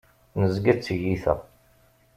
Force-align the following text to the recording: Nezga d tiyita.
Nezga 0.39 0.73
d 0.77 0.79
tiyita. 0.85 1.33